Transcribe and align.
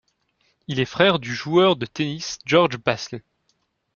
Il 0.67 0.79
est 0.79 0.81
le 0.81 0.85
frère 0.87 1.19
du 1.19 1.35
joueur 1.35 1.75
de 1.75 1.85
tennis 1.85 2.39
George 2.47 2.77
Bastl. 2.79 3.21